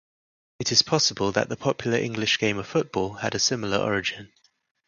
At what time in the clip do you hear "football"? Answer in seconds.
2.65-3.17